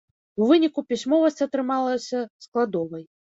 У 0.43 0.45
выніку 0.51 0.83
пісьмовасць 0.93 1.43
атрымалася 1.47 2.25
складовай. 2.47 3.07